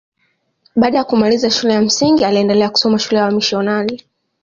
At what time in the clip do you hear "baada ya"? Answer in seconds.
0.75-1.03